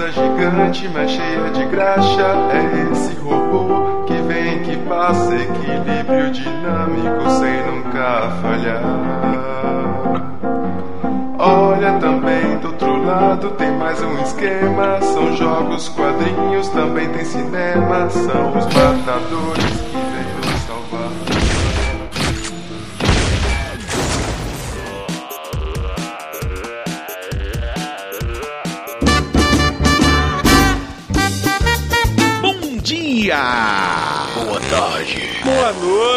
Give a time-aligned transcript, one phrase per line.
[0.00, 2.34] coisa gigante, mas cheia de graxa.
[2.52, 8.82] É esse robô que vem, que passa, equilíbrio dinâmico sem nunca falhar.
[11.38, 15.00] Olha também do outro lado tem mais um esquema.
[15.02, 18.08] São jogos, quadrinhos, também tem cinema.
[18.08, 19.89] São os matadores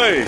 [0.06, 0.24] E...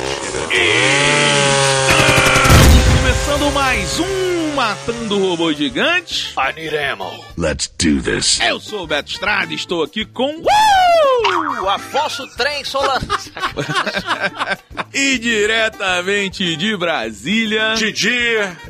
[2.96, 6.34] Começando mais um Matando o Robô Gigante.
[6.38, 6.54] I.
[7.36, 8.40] Let's do this.
[8.40, 10.36] Eu sou o Beto Estrada e estou aqui com.
[10.36, 11.46] Uh!
[11.68, 13.00] Afonso Trem Solar.
[14.98, 17.74] E diretamente de Brasília...
[17.74, 18.16] Didi,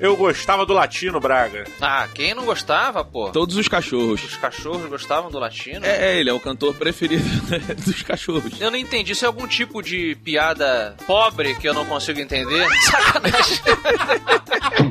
[0.00, 1.68] eu gostava do latino, Braga.
[1.80, 3.30] Ah, quem não gostava, pô?
[3.30, 4.24] Todos os cachorros.
[4.24, 5.86] Os cachorros gostavam do latino?
[5.86, 7.22] É, é, ele é o cantor preferido
[7.86, 8.60] dos cachorros.
[8.60, 9.12] Eu não entendi.
[9.12, 12.66] Isso é algum tipo de piada pobre que eu não consigo entender?
[12.90, 13.60] Sacanagem.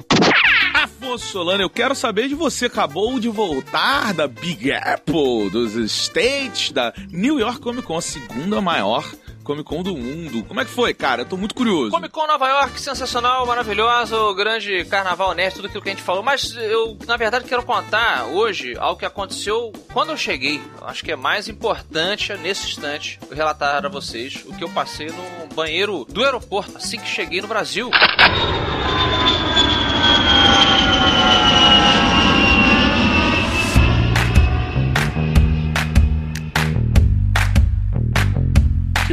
[0.74, 2.68] Afonso Solano, eu quero saber de você.
[2.68, 8.62] Acabou de voltar da Big Apple, dos States, da New York Comic Con, a segunda
[8.62, 9.06] maior
[9.46, 10.44] Comic Con do mundo.
[10.44, 11.22] Como é que foi, cara?
[11.22, 11.92] Eu tô muito curioso.
[11.92, 16.24] Comic Con Nova York, sensacional, maravilhoso, grande carnaval nerd, tudo aquilo que a gente falou.
[16.24, 20.60] Mas eu, na verdade, quero contar hoje algo que aconteceu quando eu cheguei.
[20.82, 25.08] Eu acho que é mais importante nesse instante relatar a vocês o que eu passei
[25.08, 27.92] no banheiro do aeroporto assim que cheguei no Brasil.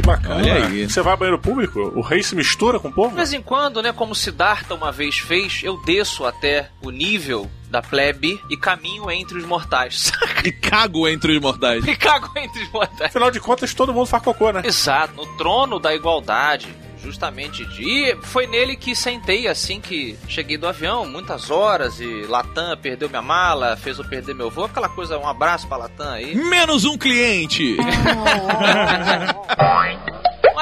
[0.05, 0.35] Bacana.
[0.35, 0.89] Olha aí.
[0.89, 1.79] Você vai ao banheiro público?
[1.95, 3.15] O rei se mistura com o De povo?
[3.15, 7.81] vez em quando, né, como Siddhartha uma vez fez, eu desço até o nível da
[7.81, 10.11] plebe e caminho entre os mortais.
[10.43, 11.85] E cago entre os mortais.
[11.87, 13.09] e cago entre os mortais.
[13.09, 14.61] Afinal de contas, todo mundo faz cocô, né?
[14.65, 16.67] Exato, no trono da igualdade.
[17.03, 17.67] Justamente.
[17.79, 23.09] E foi nele que sentei assim que cheguei do avião, muitas horas, e Latam perdeu
[23.09, 26.33] minha mala, fez eu perder meu voo, aquela coisa, um abraço pra Latam aí.
[26.35, 27.77] Menos um cliente.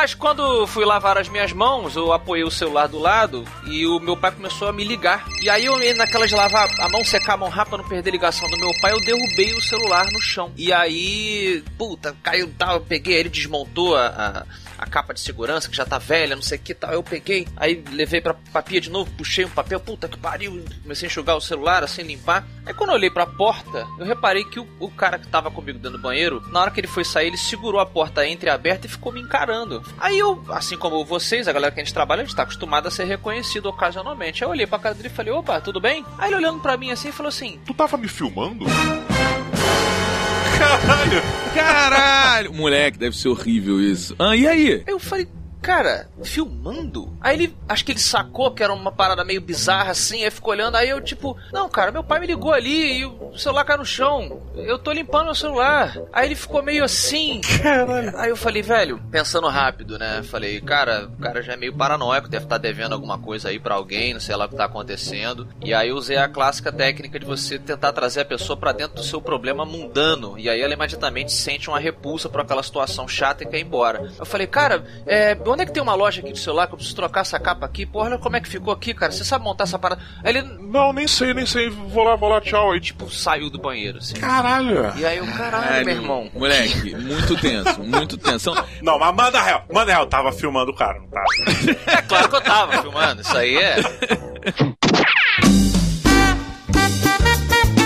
[0.02, 4.00] Mas quando fui lavar as minhas mãos, eu apoiei o celular do lado e o
[4.00, 5.24] meu pai começou a me ligar.
[5.42, 8.10] E aí eu, naquela de lavar a mão, secar a mão rápida, pra não perder
[8.10, 10.52] a ligação do meu pai, eu derrubei o celular no chão.
[10.58, 14.46] E aí, puta, caiu tal, eu peguei, ele desmontou a, a,
[14.82, 16.92] a capa de segurança, que já tá velha, não sei o que tal.
[16.92, 21.08] Eu peguei, aí levei pra papia de novo, puxei um papel, puta que pariu, comecei
[21.08, 22.44] a enxugar o celular, assim, limpar.
[22.66, 25.78] Aí quando eu olhei pra porta, eu reparei que o, o cara que tava comigo
[25.78, 28.90] dentro do banheiro, na hora que ele foi sair, ele segurou a porta entreaberta e
[28.90, 29.84] ficou me encarando.
[30.00, 32.88] Aí eu, assim como vocês, a galera que a gente trabalha, a gente tá acostumado
[32.88, 34.44] a ser reconhecido ocasionalmente.
[34.44, 36.04] Aí eu olhei pra cara dele e falei, opa, tudo bem?
[36.18, 38.66] Aí ele olhando pra mim assim, falou assim, Tu tava me filmando?
[41.54, 42.54] Caralho.
[42.54, 44.16] Moleque, deve ser horrível isso.
[44.20, 44.74] Ah, e aí?
[44.74, 45.28] Aí eu falei,
[45.62, 47.16] cara, filmando?
[47.22, 50.54] Aí ele, acho que ele sacou que era uma parada meio bizarra assim, aí ficou
[50.54, 53.80] olhando, aí eu tipo, não, cara, meu pai me ligou ali e o celular caiu
[53.80, 55.98] no chão, eu tô limpando meu celular.
[56.12, 57.42] Aí ele ficou meio assim.
[57.62, 58.18] Caralho.
[58.18, 60.22] Aí eu falei, velho, pensando rápido, né?
[60.24, 63.76] Falei, cara, o cara já é meio paranoico, deve estar devendo alguma coisa aí pra
[63.76, 65.48] alguém, não sei lá o que tá acontecendo.
[65.62, 68.96] E aí eu usei a clássica técnica de você tentar trazer a pessoa pra dentro
[68.96, 70.38] do seu problema mundano.
[70.38, 74.12] E aí ela imediatamente sente uma repulsa por aquela situação chata e quer ir embora.
[74.18, 76.78] Eu falei, cara, é, onde é que tem uma loja aqui de celular que eu
[76.78, 77.86] preciso trocar essa capa aqui?
[77.86, 79.12] Porra, olha como é que ficou aqui, cara.
[79.12, 80.02] Você sabe montar essa parada?
[80.24, 81.70] Aí ele, Não, nem sei, nem sei.
[81.70, 82.72] Vou lá, vou lá, tchau.
[82.72, 84.16] Aí, tipo, saiu do banheiro, assim.
[84.16, 84.94] caralho.
[84.98, 86.30] E aí eu, caralho, meu irmão.
[86.34, 88.52] Moleque, muito tenso, muito tenso.
[88.82, 89.66] Não, mas manda real.
[89.72, 90.06] Manda real.
[90.08, 91.26] Tava filmando o cara, não tava?
[91.98, 93.76] É claro que eu tava filmando, isso aí é.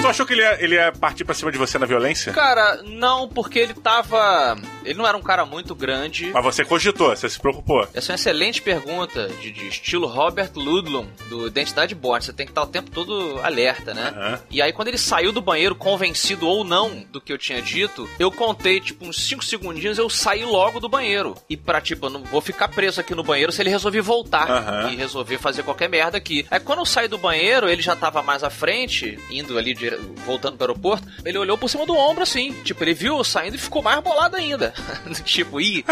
[0.01, 2.31] Tu achou que ele ia, ele ia partir pra cima de você na violência?
[2.31, 4.55] Cara, não, porque ele tava.
[4.85, 6.31] Ele não era um cara muito grande.
[6.31, 7.87] Mas você cogitou, você se preocupou.
[7.93, 12.23] Essa é uma excelente pergunta, de, de estilo Robert Ludlum, do Identidade Born.
[12.23, 14.13] Você tem que estar o tempo todo alerta, né?
[14.15, 14.39] Aham.
[14.49, 18.07] E aí, quando ele saiu do banheiro, convencido ou não do que eu tinha dito,
[18.19, 21.35] eu contei, tipo, uns 5 segundinhos, eu saí logo do banheiro.
[21.49, 24.49] E pra, tipo, eu não vou ficar preso aqui no banheiro se ele resolver voltar
[24.49, 24.91] Aham.
[24.91, 26.45] e resolver fazer qualquer merda aqui.
[26.51, 29.75] Aí, quando eu saí do banheiro, ele já tava mais à frente, indo ali,
[30.25, 32.53] voltando pro aeroporto, ele olhou por cima do ombro, assim.
[32.63, 34.73] Tipo, ele viu eu saindo e ficou mais bolado ainda.
[35.23, 35.85] tipo, ih,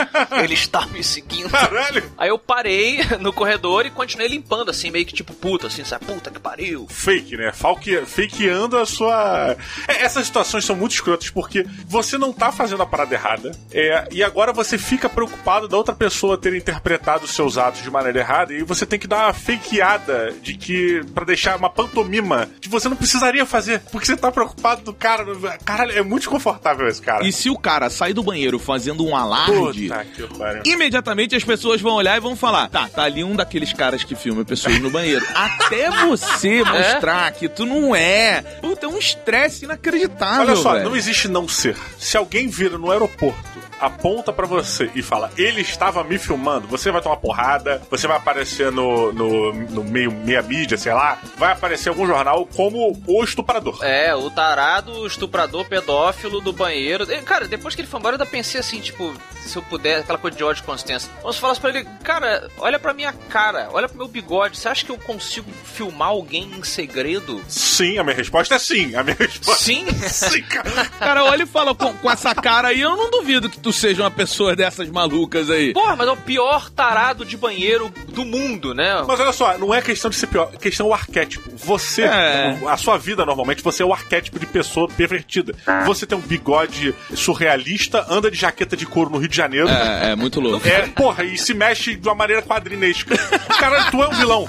[0.44, 1.50] ele está me seguindo.
[1.50, 2.12] Caralho.
[2.18, 6.06] Aí eu parei no corredor e continuei limpando, assim, meio que tipo puta, assim, sabe?
[6.06, 6.88] Puta que pariu.
[6.90, 7.52] Fake, né?
[7.52, 9.56] Falque, fakeando a sua.
[9.88, 14.08] É, essas situações são muito escrotas porque você não tá fazendo a parada errada é,
[14.12, 18.20] e agora você fica preocupado da outra pessoa ter interpretado os seus atos de maneira
[18.20, 21.02] errada e você tem que dar uma fakeada de que.
[21.14, 23.80] para deixar uma pantomima que você não precisaria fazer.
[23.92, 25.26] porque você tá preocupado do cara.
[25.64, 27.26] Caralho, é muito desconfortável esse cara.
[27.26, 30.64] E se o cara sair do banheiro fazendo um alarde, Puta que pariu.
[30.66, 34.16] imediatamente as pessoas vão olhar e vão falar: tá, tá ali um daqueles caras que
[34.16, 35.24] filma pessoas no banheiro.
[35.36, 38.42] Até você mostrar que tu não é.
[38.62, 40.48] Puta, é um estresse inacreditável.
[40.48, 40.90] Olha só, velho.
[40.90, 41.78] não existe não ser.
[42.00, 43.38] Se alguém vira no aeroporto,
[43.80, 48.18] aponta pra você e fala, ele estava me filmando, você vai tomar porrada, você vai
[48.18, 53.24] aparecer no, no, no meio meia mídia, sei lá, vai aparecer algum jornal como o
[53.24, 53.78] estuprador.
[53.84, 57.06] É, o tarado, o estuprador pedófilo do banheiro.
[57.24, 59.14] Cara, depois que ele foi embora, eu ainda pensei assim, tipo,
[59.46, 61.10] se eu puder, aquela coisa de ódio de consciência.
[61.22, 64.86] Vamos falar pra ele, cara, olha pra minha cara, olha pro meu bigode, você acha
[64.86, 67.42] que eu consigo filmar alguém em segredo?
[67.48, 68.96] Sim, a minha resposta é sim.
[68.96, 69.86] A minha resposta Sim?
[69.88, 70.64] é sim, cara.
[71.00, 74.04] Cara, olha e fala com, com essa cara aí, eu não duvido que tu seja
[74.04, 75.74] uma pessoa dessas malucas aí.
[75.74, 79.04] Porra, mas é o pior tarado de banheiro do mundo, né?
[79.06, 81.52] Mas olha só, não é questão de ser pior, é questão do arquétipo.
[81.58, 82.58] Você, É.
[82.68, 85.54] a sua vida normalmente, você é o arquétipo de pessoa pervertida.
[85.86, 89.70] Você tem um bigode surrealista, anda de jaqueta de couro no Rio de Janeiro.
[89.70, 90.68] É, é muito louco.
[90.68, 93.18] É, porra, e se mexe de uma maneira quadrinesca.
[93.60, 94.48] Cara, tu é um vilão.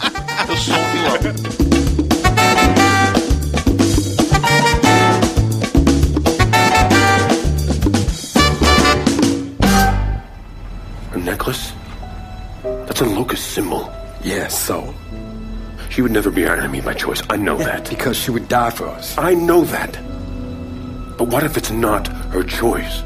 [0.49, 1.64] Eu sou um vilão.
[11.17, 11.73] Necklace?
[12.87, 13.90] That's a locust symbol.
[14.23, 14.94] Yeah, so?
[15.88, 17.23] She would never be our enemy by choice.
[17.31, 17.88] I know that.
[17.88, 19.17] Because she would die for us.
[19.17, 19.93] I know that.
[21.17, 23.02] But what if it's not her choice?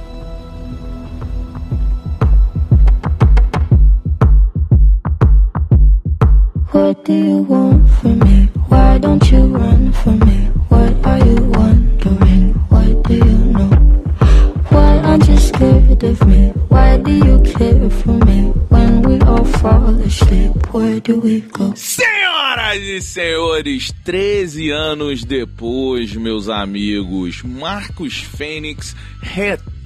[6.89, 8.49] What do you want from me?
[8.69, 10.39] Why don't you run from me?
[10.71, 12.55] What are you wondering?
[12.71, 13.69] What do you know?
[14.71, 16.49] Why aren't you scared of me?
[16.69, 18.41] Why do you care for me?
[18.73, 21.75] When we all fall asleep, where do we go?
[21.75, 29.78] Senhoras e senhores, 13 anos depois, meus amigos, Marcos Fênix retorna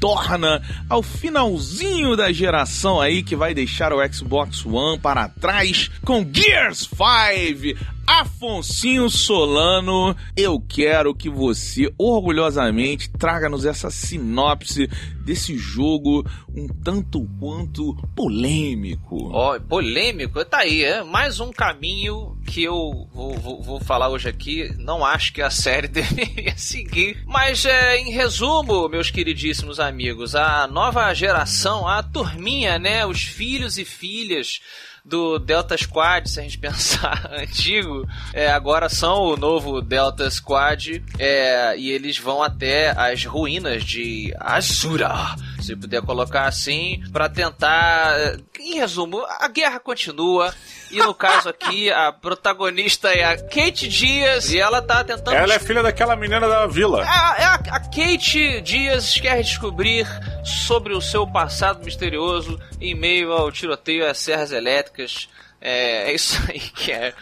[0.88, 6.88] ao finalzinho da geração aí que vai deixar o Xbox One para trás com Gears
[6.88, 7.78] 5.
[8.06, 14.88] Afonsinho Solano, eu quero que você orgulhosamente traga-nos essa sinopse
[15.24, 19.30] desse jogo um tanto quanto polêmico.
[19.32, 24.28] Ó, polêmico, tá aí, é mais um caminho que eu vou, vou- vou falar hoje
[24.28, 24.68] aqui.
[24.78, 27.22] Não acho que a série deveria seguir.
[27.26, 33.06] Mas é, em resumo, meus queridíssimos amigos, a nova geração, a turminha, né?
[33.06, 34.60] Os filhos e filhas
[35.04, 41.02] do Delta Squad, se a gente pensar antigo, é, agora são o novo Delta Squad
[41.18, 45.12] é, e eles vão até as ruínas de Azura,
[45.62, 48.12] se puder colocar assim, pra tentar.
[48.18, 50.54] é, Em resumo, a guerra continua.
[50.90, 55.54] E no caso aqui, a protagonista é a Kate Dias e ela tá tentando Ela
[55.54, 57.02] é filha daquela menina da vila.
[57.02, 60.06] é a, é a- a Kate Dias quer descobrir
[60.44, 65.28] sobre o seu passado misterioso em meio ao tiroteio às serras elétricas.
[65.60, 67.14] É, é isso aí que é,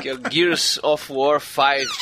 [0.00, 1.92] que é Gears of War 5.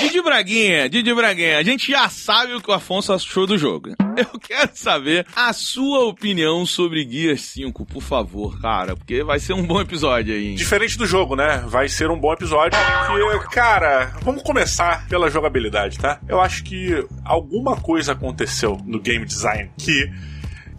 [0.00, 3.90] Didi Braguinha, Didi Braguinha, a gente já sabe o que o Afonso achou do jogo.
[4.16, 9.52] Eu quero saber a sua opinião sobre Gears 5, por favor, cara, porque vai ser
[9.52, 10.54] um bom episódio aí.
[10.54, 11.62] Diferente do jogo, né?
[11.66, 12.78] Vai ser um bom episódio.
[13.06, 16.18] Porque, cara, vamos começar pela jogabilidade, tá?
[16.28, 20.10] Eu acho que alguma coisa aconteceu no game design que.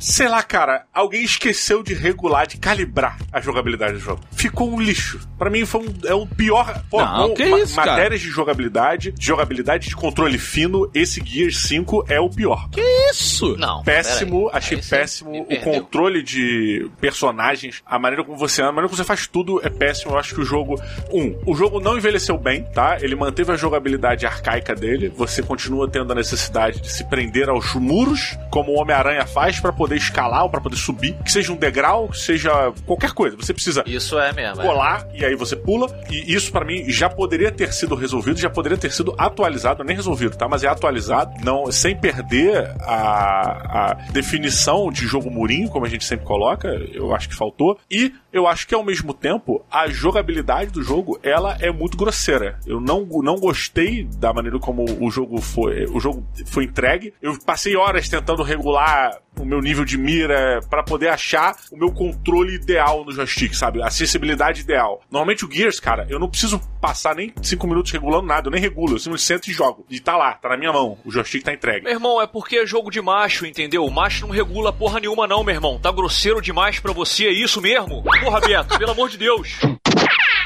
[0.01, 4.21] Sei lá, cara, alguém esqueceu de regular, de calibrar a jogabilidade do jogo.
[4.31, 5.19] Ficou um lixo.
[5.37, 6.83] Pra mim foi um, é o pior.
[6.89, 7.91] Pô, Não, com que ma- isso, cara?
[7.91, 12.67] matérias de jogabilidade, de jogabilidade de controle fino, esse Gears 5 é o pior.
[13.11, 13.55] Isso!
[13.57, 14.57] Não, Péssimo, peraí.
[14.57, 15.41] achei péssimo.
[15.49, 19.61] O controle de personagens, a maneira como você anda, a maneira como você faz tudo
[19.63, 20.11] é péssimo.
[20.13, 20.81] Eu acho que o jogo.
[21.11, 22.97] Um, o jogo não envelheceu bem, tá?
[23.01, 25.09] Ele manteve a jogabilidade arcaica dele.
[25.15, 29.71] Você continua tendo a necessidade de se prender aos muros, como o Homem-Aranha faz, pra
[29.71, 31.13] poder escalar ou pra poder subir.
[31.23, 33.35] Que seja um degrau, que seja qualquer coisa.
[33.37, 34.61] Você precisa Isso é mesmo.
[34.61, 34.65] é.
[34.65, 35.87] colar e aí você pula.
[36.09, 39.95] E isso pra mim já poderia ter sido resolvido, já poderia ter sido atualizado, nem
[39.95, 40.47] resolvido, tá?
[40.47, 46.03] Mas é atualizado, não sem perder a, a definição de jogo murinho, como a gente
[46.05, 46.67] sempre coloca.
[46.93, 47.77] Eu acho que faltou.
[47.89, 52.59] E eu acho que ao mesmo tempo a jogabilidade do jogo ela é muito grosseira.
[52.65, 57.13] Eu não, não gostei da maneira como o jogo foi, o jogo foi entregue.
[57.21, 61.91] Eu passei horas tentando regular o meu nível de mira pra poder achar o meu
[61.91, 63.81] controle ideal no joystick, sabe?
[63.81, 65.01] A acessibilidade ideal.
[65.09, 68.61] Normalmente o Gears, cara, eu não preciso passar nem 5 minutos regulando nada, eu nem
[68.61, 69.85] regulo, eu simplesmente sento e jogo.
[69.89, 71.83] E tá lá, tá na minha mão, o joystick tá entregue.
[71.83, 73.85] Meu irmão, é porque é jogo de macho, entendeu?
[73.85, 75.79] O macho não regula porra nenhuma, não, meu irmão.
[75.79, 78.03] Tá grosseiro demais pra você, é isso mesmo?
[78.03, 79.59] Porra, Beto, pelo amor de Deus.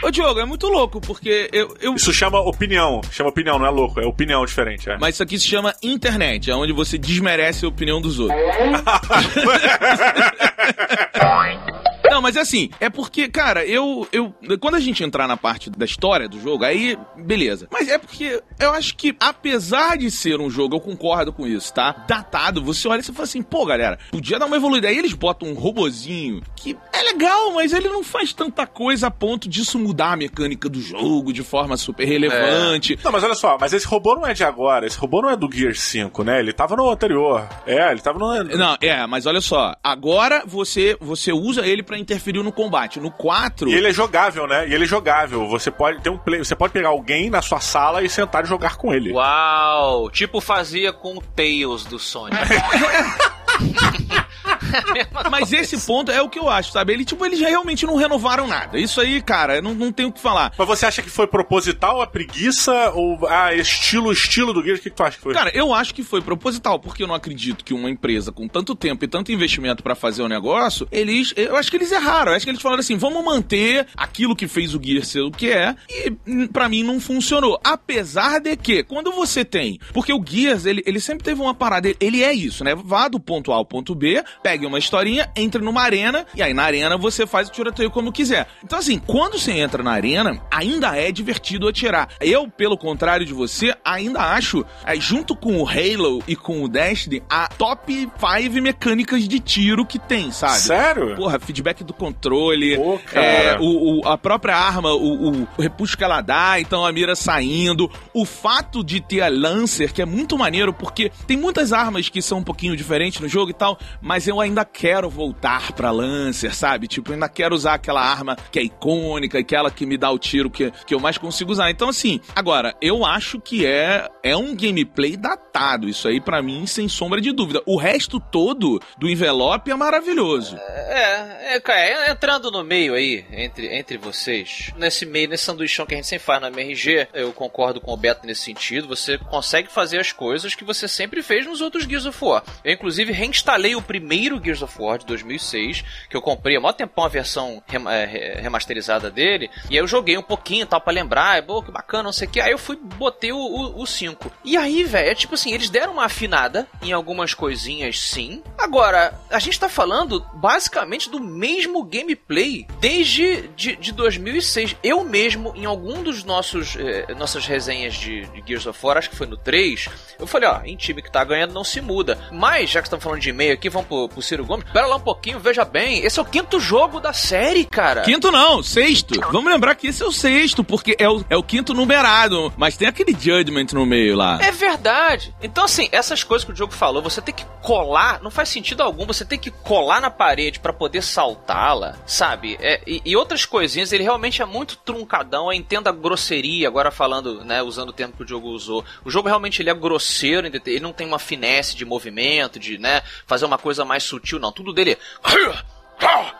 [0.05, 1.75] Ô, Diogo, é muito louco, porque eu.
[1.81, 1.95] eu...
[1.95, 3.01] Isso chama opinião.
[3.09, 3.99] Chama opinião, não é louco.
[3.99, 4.99] É opinião diferente, é.
[4.99, 8.37] Mas isso aqui se chama internet, é onde você desmerece a opinião dos outros.
[12.09, 14.33] Não, mas é assim, é porque, cara, eu, eu.
[14.59, 17.67] Quando a gente entrar na parte da história do jogo, aí, beleza.
[17.71, 21.73] Mas é porque eu acho que, apesar de ser um jogo, eu concordo com isso,
[21.73, 22.05] tá?
[22.07, 24.87] Datado, você olha e você fala assim, pô, galera, podia dar uma evoluída.
[24.87, 29.11] Aí eles botam um robozinho que é legal, mas ele não faz tanta coisa a
[29.11, 32.97] ponto disso mudar a mecânica do jogo de forma super relevante.
[33.03, 35.35] Não, mas olha só, mas esse robô não é de agora, esse robô não é
[35.35, 36.39] do Gear 5, né?
[36.39, 37.47] Ele tava no anterior.
[37.65, 38.43] É, ele tava no.
[38.43, 42.99] Não, é, mas olha só, agora você você usa ele pra interferir no combate.
[42.99, 44.67] No 4, E ele é jogável, né?
[44.67, 45.47] E ele é jogável.
[45.47, 48.47] Você pode ter um play, você pode pegar alguém na sua sala e sentar e
[48.47, 49.11] jogar com ele.
[49.11, 50.09] Uau!
[50.09, 52.37] Tipo fazia com o Tails do Sonic.
[55.29, 56.93] Mas esse ponto é o que eu acho, sabe?
[56.93, 58.79] Ele, tipo, eles realmente não renovaram nada.
[58.79, 60.53] Isso aí, cara, não, não tem o que falar.
[60.57, 64.79] Mas você acha que foi proposital a preguiça ou ah, estilo estilo do Gears?
[64.79, 65.33] O que, que tu acha que foi?
[65.33, 68.75] Cara, eu acho que foi proposital, porque eu não acredito que uma empresa com tanto
[68.75, 71.33] tempo e tanto investimento pra fazer o negócio, eles.
[71.35, 72.31] Eu acho que eles erraram.
[72.31, 75.31] Eu acho que eles falaram assim: vamos manter aquilo que fez o Gears ser o
[75.31, 77.59] que é, e hum, pra mim não funcionou.
[77.63, 79.79] Apesar de que, quando você tem.
[79.93, 82.75] Porque o Gears, ele, ele sempre teve uma parada, ele, ele é isso, né?
[82.75, 86.53] Vá do ponto A ao ponto B, pegue uma historinha, entre numa arena, e aí
[86.53, 88.47] na arena você faz o tiroteio como quiser.
[88.63, 92.09] Então, assim, quando você entra na arena, ainda é divertido atirar.
[92.19, 96.67] Eu, pelo contrário de você, ainda acho, aí, junto com o Halo e com o
[96.67, 100.57] Destiny, a top 5 mecânicas de tiro que tem, sabe?
[100.59, 101.15] Sério?
[101.15, 105.97] Porra, feedback do controle, Pô, é, o, o- a própria arma, o, o, o repuxo
[105.97, 107.89] que ela dá, então a mira saindo.
[108.13, 112.21] O fato de ter a Lancer, que é muito maneiro, porque tem muitas armas que
[112.21, 116.55] são um pouquinho diferentes no jogo e tal, mas eu ainda quero voltar pra Lancer,
[116.55, 116.87] sabe?
[116.87, 120.49] Tipo, ainda quero usar aquela arma que é icônica, aquela que me dá o tiro
[120.49, 121.69] que, que eu mais consigo usar.
[121.69, 125.89] Então, assim, agora, eu acho que é, é um gameplay datado.
[125.89, 127.61] Isso aí, pra mim, sem sombra de dúvida.
[127.65, 130.55] O resto todo do envelope é maravilhoso.
[130.57, 135.93] É, é, cara, entrando no meio aí, entre, entre vocês, nesse meio, nesse sanduichão que
[135.93, 139.69] a gente sempre faz no MRG, eu concordo com o Beto nesse sentido, você consegue
[139.71, 142.43] fazer as coisas que você sempre fez nos outros Gears of War.
[142.63, 143.94] Eu, inclusive, reinstalei o primeiro
[144.43, 148.41] Gears of War de 2006, que eu comprei há mó tempão a versão é, re-
[148.41, 152.13] remasterizada dele, e aí eu joguei um pouquinho tal pra lembrar, pô, que bacana, não
[152.13, 154.31] sei o que, aí eu fui, botei o, o, o 5.
[154.43, 158.41] E aí, velho, é tipo assim, eles deram uma afinada em algumas coisinhas, sim.
[158.57, 164.75] Agora, a gente tá falando basicamente do mesmo gameplay desde de, de 2006.
[164.83, 169.09] Eu mesmo, em algum dos nossos eh, nossas resenhas de, de Gears of War, acho
[169.09, 169.87] que foi no 3,
[170.19, 172.17] eu falei, ó, em time que tá ganhando não se muda.
[172.31, 175.01] Mas, já que estamos falando de e-mail aqui, vamos pro, Ciro Gomes, pera lá um
[175.01, 178.01] pouquinho, veja bem, esse é o quinto jogo da série, cara.
[178.01, 179.19] Quinto não, sexto.
[179.31, 182.53] Vamos lembrar que esse é o sexto, porque é o, é o quinto numerado.
[182.57, 184.39] Mas tem aquele Judgment no meio lá.
[184.41, 185.33] É verdade.
[185.41, 188.81] Então, assim, essas coisas que o Diogo falou, você tem que colar, não faz sentido
[188.81, 192.57] algum, você tem que colar na parede pra poder saltá-la, sabe?
[192.61, 196.91] É, e, e outras coisinhas, ele realmente é muito truncadão, eu entendo a grosseria, agora
[196.91, 198.85] falando, né, usando o termo que o Diogo usou.
[199.03, 203.01] O jogo realmente ele é grosseiro, ele não tem uma finesse de movimento, de, né,
[203.25, 204.51] fazer uma coisa mais sutil, não.
[204.51, 204.97] Tudo dele é...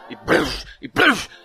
[0.10, 0.88] E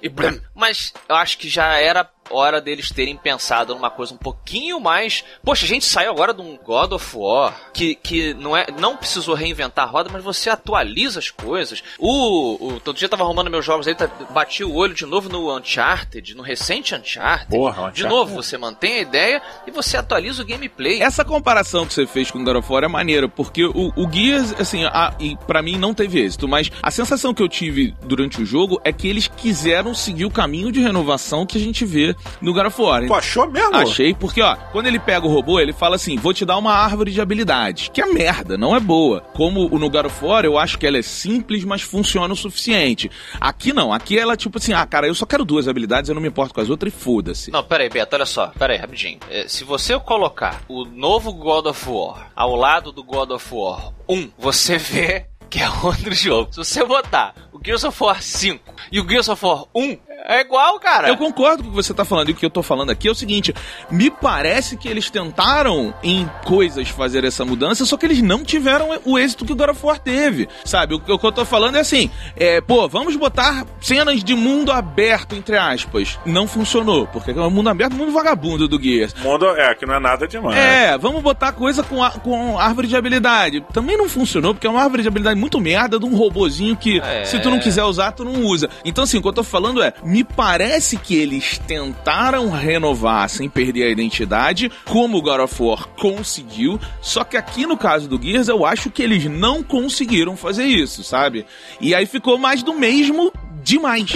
[0.02, 0.42] e e.
[0.54, 5.24] Mas eu acho que já era hora deles terem pensado numa coisa um pouquinho mais.
[5.44, 8.96] Poxa, a gente saiu agora de um God of War que, que não, é, não
[8.96, 11.82] precisou reinventar a roda, mas você atualiza as coisas.
[11.98, 15.06] O, o todo dia eu tava arrumando meus jogos aí, tá, bati o olho de
[15.06, 17.50] novo no Uncharted, no recente Uncharted.
[17.50, 18.08] Porra, De Uncharted.
[18.08, 21.02] novo, você mantém a ideia e você atualiza o gameplay.
[21.02, 24.10] Essa comparação que você fez com o God of War é maneira, porque o, o
[24.10, 27.94] Gears, assim, a, e pra mim não teve êxito, mas a sensação que eu tive
[28.02, 31.84] durante o jogo é que eles quiseram seguir o caminho de renovação que a gente
[31.84, 33.06] vê no God of War.
[33.06, 33.76] Tu achou mesmo?
[33.76, 36.72] Achei, porque, ó, quando ele pega o robô, ele fala assim: vou te dar uma
[36.72, 39.20] árvore de habilidades, que é merda, não é boa.
[39.34, 42.36] Como o no God of War, eu acho que ela é simples, mas funciona o
[42.36, 43.10] suficiente.
[43.40, 46.22] Aqui não, aqui ela, tipo assim, ah, cara, eu só quero duas habilidades, eu não
[46.22, 47.50] me importo com as outras e foda-se.
[47.50, 49.18] Não, peraí, Beto, olha só, peraí, rapidinho.
[49.30, 53.92] É, se você colocar o novo God of War ao lado do God of War
[54.08, 56.52] 1, você vê que é outro jogo.
[56.52, 58.62] Se você botar o Gears of War 5
[58.92, 61.08] e o Gears of War 1, é igual, cara.
[61.08, 63.08] Eu concordo com o que você tá falando e o que eu tô falando aqui
[63.08, 63.54] é o seguinte:
[63.90, 68.88] me parece que eles tentaram em coisas fazer essa mudança, só que eles não tiveram
[69.04, 70.48] o êxito que o God of War teve.
[70.64, 70.94] Sabe?
[70.94, 74.34] O, que- o que eu tô falando é assim: é, pô, vamos botar cenas de
[74.34, 76.18] mundo aberto, entre aspas.
[76.26, 79.14] Não funcionou, porque é um mundo aberto, mundo vagabundo do Gears.
[79.22, 80.56] Mundo é, que não é nada demais.
[80.58, 83.64] É, vamos botar coisa com, a- com árvore de habilidade.
[83.72, 87.00] Também não funcionou, porque é uma árvore de habilidade muito merda de um robozinho que,
[87.00, 87.24] É.
[87.24, 88.68] se tu não quiser usar, tu não usa.
[88.84, 93.48] Então, assim, o que eu tô falando é, Me parece que eles tentaram renovar sem
[93.48, 98.20] perder a identidade, como o God of War conseguiu, só que aqui no caso do
[98.20, 101.46] Gears eu acho que eles não conseguiram fazer isso, sabe?
[101.80, 104.12] E aí ficou mais do mesmo demais.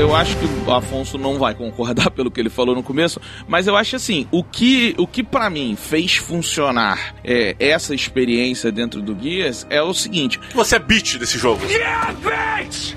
[0.00, 3.66] Eu acho que o Afonso não vai concordar pelo que ele falou no começo, mas
[3.66, 9.02] eu acho assim, o que, o que para mim fez funcionar é, essa experiência dentro
[9.02, 10.40] do Guias é o seguinte.
[10.54, 11.64] Você é beat desse jogo.
[11.66, 12.94] Yeah, bitch!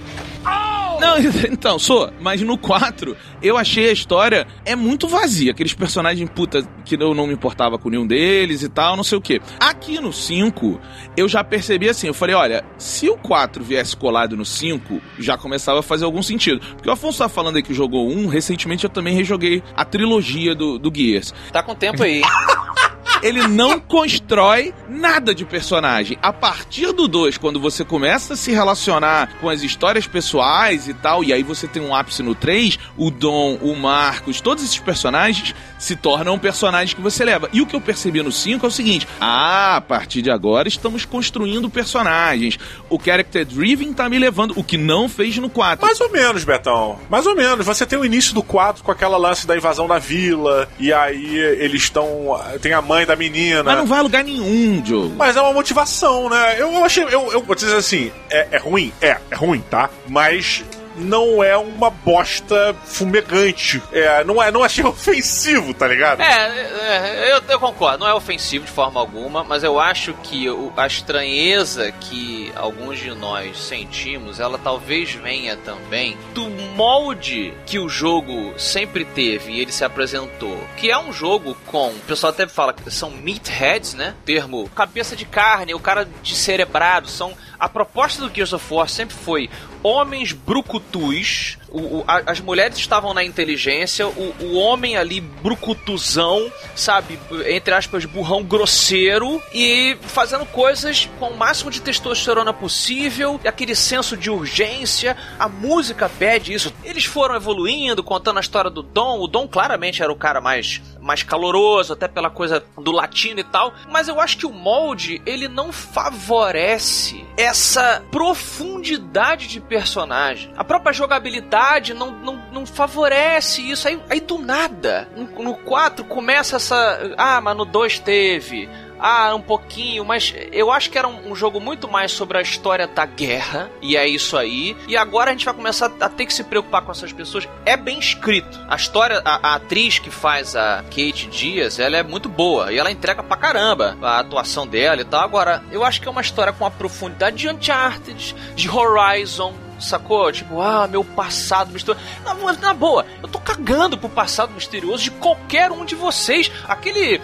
[0.99, 1.17] Não,
[1.51, 2.11] então, sou.
[2.19, 5.51] Mas no 4, eu achei a história é muito vazia.
[5.51, 9.17] Aqueles personagens, puta, que eu não me importava com nenhum deles e tal, não sei
[9.17, 9.41] o quê.
[9.59, 10.79] Aqui no 5,
[11.17, 15.37] eu já percebi assim, eu falei, olha, se o 4 viesse colado no 5, já
[15.37, 16.59] começava a fazer algum sentido.
[16.73, 20.55] Porque o Afonso tá falando aí que jogou um, recentemente eu também rejoguei a trilogia
[20.55, 21.33] do, do Gears.
[21.51, 22.21] Tá com tempo aí.
[23.23, 26.17] ele não constrói nada de personagem.
[26.21, 30.93] A partir do 2, quando você começa a se relacionar com as histórias pessoais e
[30.93, 34.79] tal, e aí você tem um ápice no 3, o Dom, o Marcos, todos esses
[34.79, 37.49] personagens se tornam personagens que você leva.
[37.51, 40.67] E o que eu percebi no 5 é o seguinte: ah, a partir de agora
[40.67, 42.57] estamos construindo personagens.
[42.89, 45.85] O character driven tá me levando, o que não fez no 4.
[45.85, 46.99] Mais ou menos, Betão.
[47.09, 47.65] Mais ou menos.
[47.65, 51.37] Você tem o início do 4 com aquela lance da invasão da vila, e aí
[51.37, 52.39] eles estão.
[52.61, 53.63] Tem a mãe da da menina.
[53.63, 55.11] Mas não vai a lugar nenhum, Joe.
[55.15, 56.55] Mas é uma motivação, né?
[56.59, 57.03] Eu, eu achei.
[57.03, 58.91] Eu, eu vou dizer assim: é, é ruim?
[59.01, 59.89] É, é ruim, tá?
[60.07, 60.63] Mas
[60.95, 63.81] não é uma bosta fumegante.
[63.91, 66.21] É, não, é, não achei ofensivo, tá ligado?
[66.21, 70.49] É, é eu, eu, concordo, não é ofensivo de forma alguma, mas eu acho que
[70.49, 77.79] o, a estranheza que alguns de nós sentimos, ela talvez venha também do molde que
[77.79, 80.57] o jogo sempre teve e ele se apresentou.
[80.77, 84.15] Que é um jogo com, o pessoal até fala que são meatheads, né?
[84.25, 88.89] Termo cabeça de carne, o cara de cerebrado, são a proposta do Gears of War
[88.89, 89.49] sempre foi
[89.81, 91.57] homens brucutus.
[91.69, 97.17] O, o, a, as mulheres estavam na inteligência, o, o homem ali brucutuzão, sabe?
[97.47, 103.75] Entre aspas, burrão grosseiro e fazendo coisas com o máximo de testosterona possível, e aquele
[103.75, 105.15] senso de urgência.
[105.39, 106.73] A música pede isso.
[106.83, 109.21] Eles foram evoluindo, contando a história do Dom.
[109.21, 113.43] O Dom claramente era o cara mais, mais caloroso, até pela coisa do latino e
[113.43, 113.73] tal.
[113.89, 120.51] Mas eu acho que o molde, ele não favorece essa profundidade de personagem.
[120.57, 123.87] A própria jogabilidade não, não, não favorece isso.
[123.87, 127.13] Aí, aí do nada, no, no 4 começa essa.
[127.17, 131.35] Ah, mas no 2 teve ah, um pouquinho, mas eu acho que era um, um,
[131.35, 134.75] jogo muito mais sobre a história da guerra, e é isso aí.
[134.87, 137.47] E agora a gente vai começar a ter que se preocupar com essas pessoas.
[137.65, 138.59] É bem escrito.
[138.67, 142.77] A história, a, a atriz que faz a Kate Dias, ela é muito boa, e
[142.77, 145.21] ela entrega pra caramba a atuação dela e tal.
[145.21, 150.31] Agora, eu acho que é uma história com a profundidade de Uncharted, de Horizon, sacou?
[150.31, 152.05] Tipo, ah, meu passado misterioso.
[152.23, 156.51] Na, na, boa, eu tô cagando pro passado misterioso de qualquer um de vocês.
[156.67, 157.21] Aquele.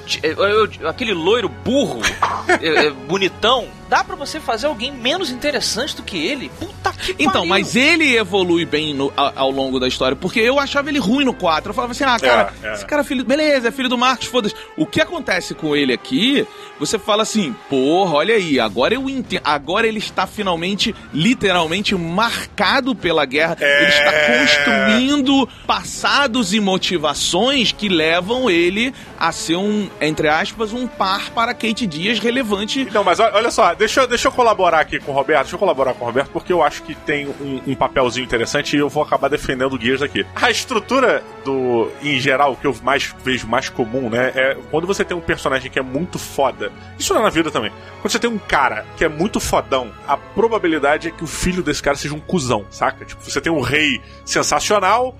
[0.88, 2.02] Aquele loiro burro,
[2.62, 6.50] é, é, bonitão, dá para você fazer alguém menos interessante do que ele?
[6.60, 7.50] Puta que Então, pariu.
[7.50, 11.26] mas ele evolui bem no, ao, ao, longo da história, porque eu achava ele ruim
[11.26, 11.72] no 4.
[11.72, 12.74] Eu falava assim, ah, cara, é, é.
[12.74, 13.26] esse cara é filho.
[13.26, 14.56] Beleza, é filho do Marcos, foda-se.
[14.78, 16.46] O que acontece com ele aqui,
[16.80, 19.42] você fala assim, porra, olha aí, agora eu entendo.
[19.44, 23.58] Agora ele está finalmente, literalmente, marcado pela guerra.
[23.60, 23.82] É...
[23.82, 30.88] Ele está construindo passados e motivações que levam ele a ser um, entre aspas, um
[30.88, 32.88] par para Kate Dias relevante.
[32.92, 35.42] Não, mas olha só, deixa, deixa eu colaborar aqui com o Roberto.
[35.42, 38.76] Deixa eu colaborar com o Roberto, porque eu acho que tem um, um papelzinho interessante
[38.76, 40.26] e eu vou acabar defendendo o Gears aqui.
[40.36, 41.92] A estrutura do.
[42.02, 44.32] Em geral, que eu mais vejo mais comum, né?
[44.36, 46.72] É quando você tem um personagem que é muito foda.
[46.98, 47.72] Isso não é na vida também.
[48.02, 51.62] Quando você tem um cara que é muito fodão, a probabilidade é que o filho
[51.62, 53.04] desse cara seja um cuzão, saca?
[53.04, 55.16] Tipo, você tem um rei sensacional,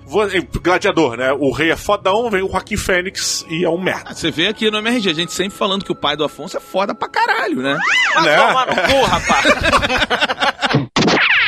[0.62, 1.32] gladiador, né?
[1.32, 4.14] O rei é fodão, vem o Joaquim Fênix e é um merda.
[4.14, 6.60] Você vê aqui no MRG, a gente sempre falando que o pai do Afonso é
[6.60, 7.76] foda pra caralho, né?
[8.22, 8.36] né?
[8.36, 9.46] tomar no cu, rapaz.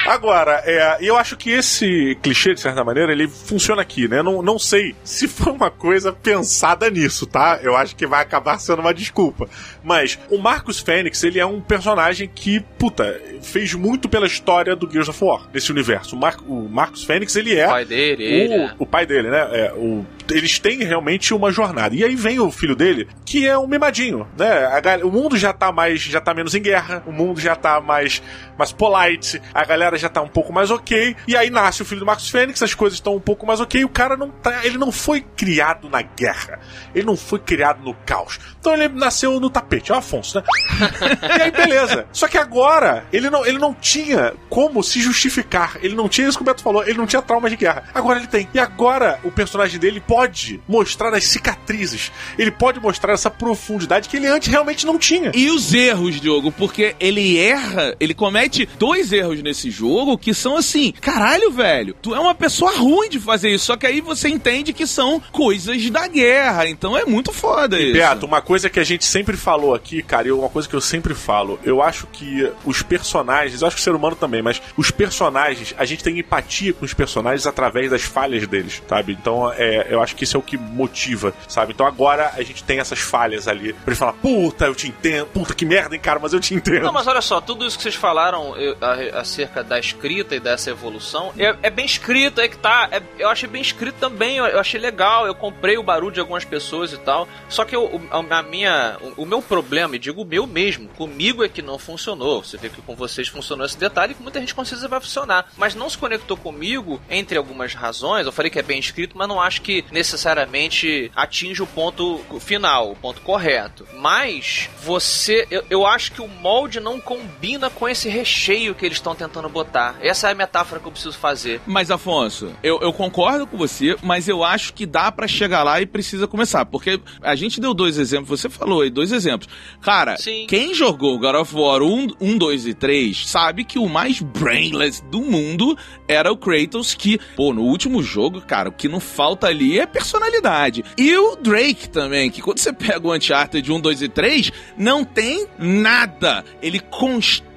[0.07, 4.20] Agora, é, eu acho que esse clichê, de certa maneira, ele funciona aqui, né?
[4.22, 7.61] Não, não sei se foi uma coisa pensada nisso, tá?
[7.62, 9.48] Eu acho que vai acabar sendo uma desculpa.
[9.83, 14.90] Mas o Marcus Fênix, ele é um personagem que, puta, fez muito pela história do
[14.90, 16.16] Gears of War, nesse universo.
[16.16, 17.66] O, Mar o Marcus Fênix, ele é.
[17.66, 19.48] O pai dele, o, o pai dele, né?
[19.52, 21.94] É, o eles têm realmente uma jornada.
[21.94, 24.66] E aí vem o filho dele, que é um mimadinho, né?
[24.66, 27.80] A o mundo já tá mais, já tá menos em guerra, o mundo já tá
[27.80, 28.22] mais,
[28.58, 31.16] mais polite, a galera já tá um pouco mais ok.
[31.26, 33.85] E aí nasce o filho do Marcos Fênix, as coisas estão um pouco mais ok.
[33.85, 36.61] O cara não tá, ele não foi criado na guerra,
[36.94, 38.38] ele não foi criado no caos.
[38.58, 40.44] Então ele nasceu no tapete, é o Afonso, né?
[41.38, 42.06] e aí, beleza.
[42.12, 45.78] Só que agora, ele não, ele não tinha como se justificar.
[45.82, 47.85] Ele não tinha isso que o Beto falou, ele não tinha trauma de guerra.
[47.94, 48.48] Agora ele tem.
[48.52, 52.12] E agora o personagem dele pode mostrar as cicatrizes.
[52.38, 55.33] Ele pode mostrar essa profundidade que ele antes realmente não tinha.
[55.35, 60.55] E os erros, Diogo, porque ele erra, ele comete dois erros nesse jogo que são
[60.55, 64.29] assim, caralho, velho, tu é uma pessoa ruim de fazer isso, só que aí você
[64.29, 67.94] entende que são coisas da guerra, então é muito foda isso.
[67.94, 70.81] Beto, uma coisa que a gente sempre falou aqui, cara, e uma coisa que eu
[70.83, 74.61] sempre falo, eu acho que os personagens, eu acho que o ser humano também, mas
[74.77, 79.16] os personagens, a gente tem empatia com os personagens através das falhas deles, sabe?
[79.18, 81.72] Então, é, eu acho que isso é o que motiva, sabe?
[81.72, 85.26] Então agora a gente tem essas falhas ali, pra ele falar, puta, eu te entendo,
[85.26, 86.82] puta, que merda, hein, cara, mas eu te entendo.
[86.84, 90.40] Não, mas olha só, tudo isso que vocês falaram eu, a- acerca da escrita e
[90.40, 92.88] dessa evolução é, é bem escrito, é que tá.
[92.90, 96.20] é- eu achei bem escrito também, eu, eu achei legal, eu comprei o barulho de
[96.20, 97.28] algumas pessoas e tal.
[97.48, 98.96] Só que eu, a minha.
[99.16, 102.42] O, o meu problema, e digo o meu mesmo, comigo é que não funcionou.
[102.44, 105.46] Você vê que com vocês funcionou esse detalhe, que muita gente com certeza vai funcionar.
[105.56, 108.26] Mas não se conectou comigo, entre algumas razões.
[108.26, 112.90] Eu falei que é bem escrito, mas não acho que necessariamente atinge o ponto final,
[112.92, 113.87] o ponto correto.
[113.98, 115.46] Mas você.
[115.50, 119.48] Eu, eu acho que o molde não combina com esse recheio que eles estão tentando
[119.48, 119.96] botar.
[120.00, 121.61] Essa é a metáfora que eu preciso fazer.
[121.66, 125.81] Mas, Afonso, eu, eu concordo com você, mas eu acho que dá pra chegar lá
[125.81, 126.64] e precisa começar.
[126.64, 129.48] Porque a gente deu dois exemplos, você falou aí, dois exemplos.
[129.81, 130.46] Cara, Sim.
[130.48, 135.02] quem jogou God of War 1, 1, 2 e 3 sabe que o mais brainless
[135.05, 135.76] do mundo
[136.09, 139.87] era o Kratos, que, pô, no último jogo, cara, o que não falta ali é
[139.87, 140.85] personalidade.
[140.97, 145.05] E o Drake também, que quando você pega o Uncharted 1, 2 e 3, não
[145.05, 146.45] tem nada.
[146.61, 147.51] Ele constrói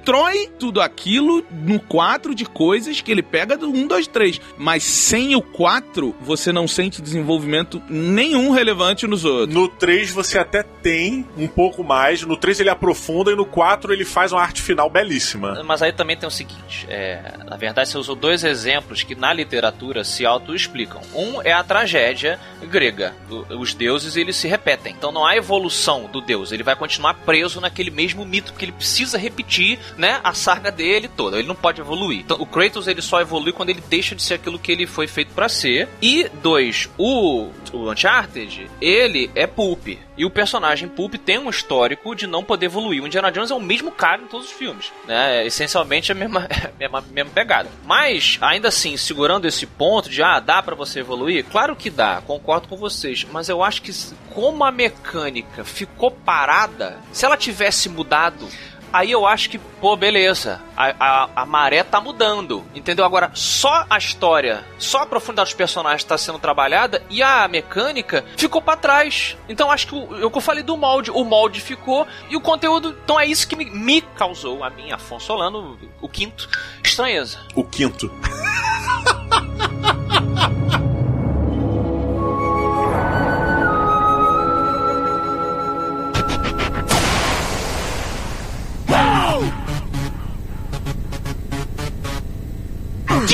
[0.58, 4.40] tudo aquilo no 4 de coisas que ele pega do 1, 2, 3.
[4.56, 9.54] Mas sem o 4, você não sente desenvolvimento nenhum relevante nos outros.
[9.54, 13.92] No 3 você até tem um pouco mais, no 3 ele aprofunda e no 4
[13.92, 15.62] ele faz uma arte final belíssima.
[15.64, 19.32] Mas aí também tem o seguinte: é, na verdade, você usou dois exemplos que na
[19.32, 21.00] literatura se auto-explicam.
[21.14, 22.38] Um é a tragédia
[22.70, 23.14] grega.
[23.58, 24.94] Os deuses eles se repetem.
[24.96, 26.52] Então não há evolução do deus.
[26.52, 31.08] Ele vai continuar preso naquele mesmo mito, porque ele precisa repetir né, a saga dele
[31.08, 31.38] toda.
[31.38, 32.20] Ele não pode evoluir.
[32.20, 35.06] Então, o Kratos ele só evolui quando ele deixa de ser aquilo que ele foi
[35.06, 35.88] feito pra ser.
[36.00, 39.88] E dois, o, o Uncharted, ele é pulp.
[40.16, 43.02] E o personagem Pulp tem um histórico de não poder evoluir.
[43.02, 45.42] O Indiana Jones é o mesmo cara em todos os filmes, né?
[45.42, 47.68] É essencialmente a mesma, a mesma, mesma pegada.
[47.84, 51.44] Mas, ainda assim, segurando esse ponto de, ah, dá pra você evoluir?
[51.44, 53.26] Claro que dá, concordo com vocês.
[53.30, 53.92] Mas eu acho que
[54.32, 58.48] como a mecânica ficou parada, se ela tivesse mudado,
[58.92, 60.60] Aí eu acho que, pô, beleza.
[60.76, 62.64] A, a, a maré tá mudando.
[62.74, 63.04] Entendeu?
[63.04, 68.24] Agora, só a história, só a profundidade dos personagens tá sendo trabalhada e a mecânica
[68.36, 69.36] ficou pra trás.
[69.48, 72.40] Então acho que o, o que eu falei do molde, o molde ficou e o
[72.40, 72.96] conteúdo.
[73.04, 76.48] Então é isso que me, me causou, a mim, Afonso Solano, o quinto,
[76.82, 77.38] estranheza.
[77.54, 78.10] O quinto.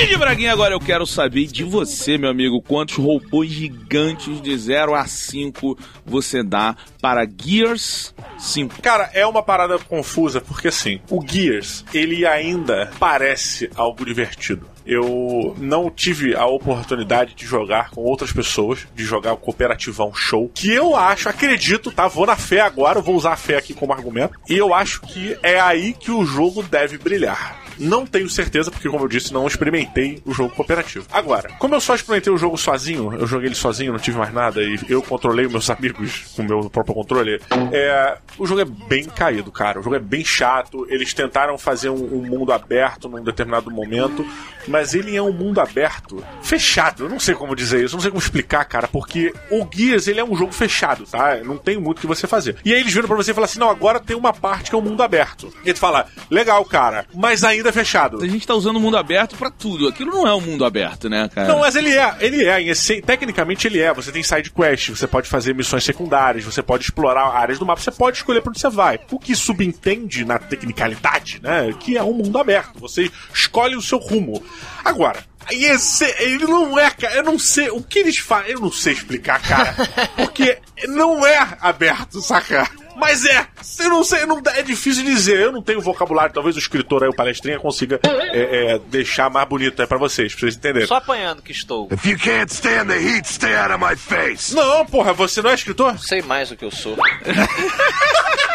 [0.03, 4.97] Didi Braguinha, agora eu quero saber de você, meu amigo, quantos robôs gigantes de 0
[4.97, 8.83] a 5 você dá para Gears 5?
[8.83, 14.67] Cara, é uma parada confusa, porque assim, o Gears, ele ainda parece algo divertido.
[14.85, 20.51] Eu não tive a oportunidade de jogar com outras pessoas, de jogar o cooperativão show,
[20.53, 22.09] que eu acho, acredito, tá?
[22.09, 25.39] Vou na fé agora, vou usar a fé aqui como argumento, e eu acho que
[25.45, 27.63] é aí que o jogo deve brilhar.
[27.83, 31.07] Não tenho certeza, porque, como eu disse, não experimentei o jogo cooperativo.
[31.13, 34.33] Agora, como eu só experimentei o jogo sozinho, eu joguei ele sozinho, não tive mais
[34.33, 37.41] nada, e eu controlei meus amigos com meu próprio controle,
[37.73, 39.81] é, o jogo é bem caído, cara.
[39.81, 40.87] O jogo é bem chato.
[40.89, 44.27] Eles tentaram fazer um, um mundo aberto num determinado momento,
[44.69, 47.05] mas ele é um mundo aberto fechado.
[47.05, 50.21] Eu não sei como dizer isso, não sei como explicar, cara, porque o Gears ele
[50.21, 51.37] é um jogo fechado, tá?
[51.45, 52.57] Não tem muito o que você fazer.
[52.65, 54.77] E aí eles viram pra você e falaram assim: não, agora tem uma parte que
[54.77, 55.53] é um mundo aberto.
[55.65, 58.23] E tu fala, legal, cara, mas ainda é fechado.
[58.23, 59.89] A gente tá usando o mundo aberto pra tudo.
[59.89, 61.49] Aquilo não é um mundo aberto, né, cara?
[61.49, 63.93] Não, mas ele é, ele é, em essen- tecnicamente ele é.
[63.93, 67.81] Você tem side quest, você pode fazer missões secundárias, você pode explorar áreas do mapa,
[67.81, 68.99] você pode escolher pra onde você vai.
[69.11, 72.79] O que subentende na tecnicalidade, né, que é um mundo aberto.
[72.79, 74.43] Você escolhe o seu rumo.
[74.85, 77.15] Agora, esse, ele não é, cara.
[77.17, 77.69] Eu não sei.
[77.71, 78.53] O que eles fazem?
[78.53, 79.75] Eu não sei explicar, cara.
[80.17, 80.59] Porque
[80.89, 82.69] não é aberto, saca?
[82.97, 83.47] Mas é,
[83.81, 85.41] eu não sei, não, é difícil dizer.
[85.41, 86.35] Eu não tenho vocabulário.
[86.35, 90.33] Talvez o escritor aí, o palestrinha, consiga é, é, deixar mais bonito aí pra vocês,
[90.33, 90.87] pra vocês entenderem.
[90.87, 91.89] Só apanhando que estou.
[91.93, 94.55] If you can't stand the heat, stay out of my face.
[94.55, 95.99] Não, porra, você não é escritor?
[95.99, 96.97] Sei mais do que eu sou.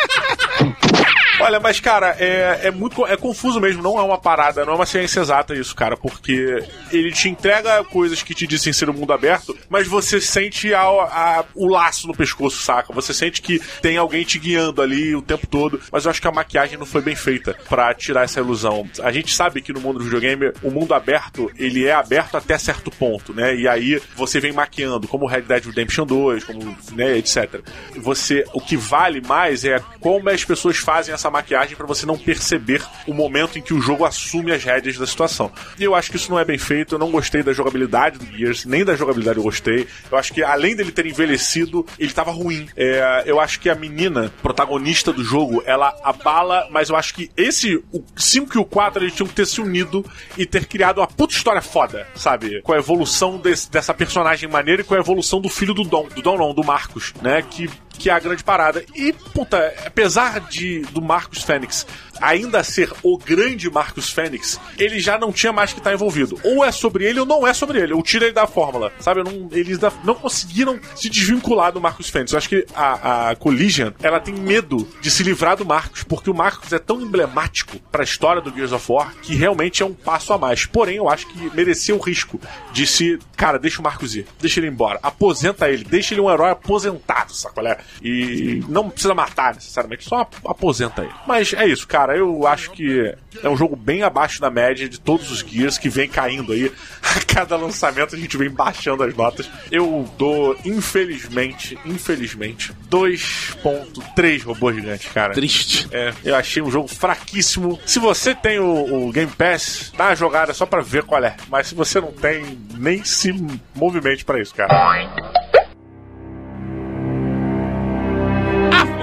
[1.40, 4.76] Olha, mas cara, é, é muito é confuso mesmo, não é uma parada, não é
[4.76, 8.92] uma ciência exata isso, cara, porque ele te entrega coisas que te dizem ser o
[8.92, 12.92] um mundo aberto, mas você sente a, a, o laço no pescoço, saca?
[12.92, 16.28] Você sente que tem alguém te guiando ali o tempo todo, mas eu acho que
[16.28, 18.90] a maquiagem não foi bem feita para tirar essa ilusão.
[19.04, 22.58] A gente sabe que no mundo do videogame, o mundo aberto, ele é aberto até
[22.58, 23.56] certo ponto, né?
[23.56, 27.62] E aí você vem maquiando, como Red Dead Redemption 2, como, né, etc.
[27.98, 32.18] Você, o que vale mais é como as pessoas fazem essa maquiagem para você não
[32.18, 35.52] perceber o momento em que o jogo assume as rédeas da situação.
[35.78, 38.38] E eu acho que isso não é bem feito, eu não gostei da jogabilidade do
[38.38, 39.88] Gears, nem da jogabilidade eu gostei.
[40.12, 42.68] Eu acho que além dele ter envelhecido, ele tava ruim.
[42.76, 47.32] É, eu acho que a menina, protagonista do jogo, ela abala, mas eu acho que
[47.36, 50.06] esse, o 5 e o 4, eles tinham que ter se unido
[50.38, 52.62] e ter criado uma puta história foda, sabe?
[52.62, 56.08] Com a evolução desse, dessa personagem maneira e com a evolução do filho do Dom,
[56.08, 57.42] do Dom não, do Marcos, né?
[57.42, 58.86] Que que é a grande parada.
[58.96, 61.86] E, puta, apesar de do Marcos Fênix
[62.22, 66.40] ainda ser o grande Marcos Fênix, ele já não tinha mais que estar envolvido.
[66.44, 67.94] Ou é sobre ele ou não é sobre ele.
[67.94, 69.24] Ou tira ele da fórmula, sabe?
[69.24, 72.32] Não, eles não conseguiram se desvincular do Marcos Fênix.
[72.32, 76.30] Eu acho que a, a Collision, ela tem medo de se livrar do Marcos, porque
[76.30, 79.86] o Marcos é tão emblemático para a história do Gears of War que realmente é
[79.86, 80.66] um passo a mais.
[80.66, 82.40] Porém, eu acho que merecia o risco
[82.72, 86.32] de se, cara, deixa o Marcos ir, deixa ele embora, aposenta ele, deixa ele um
[86.32, 87.80] herói aposentado, sacolé?
[88.02, 91.14] E não precisa matar necessariamente, só aposenta ele.
[91.28, 92.07] Mas é isso, cara.
[92.16, 95.90] Eu acho que é um jogo bem abaixo da média de todos os Gears que
[95.90, 96.72] vem caindo aí.
[97.04, 99.50] A cada lançamento a gente vem baixando as notas.
[99.72, 105.34] Eu dou, infelizmente, infelizmente, 2.3 robôs gigantes, cara.
[105.34, 105.88] Triste.
[105.92, 107.80] É, eu achei um jogo fraquíssimo.
[107.86, 111.36] Se você tem o, o Game Pass, dá uma jogada só pra ver qual é.
[111.50, 113.34] Mas se você não tem, nem se
[113.74, 114.74] movimente pra isso, cara.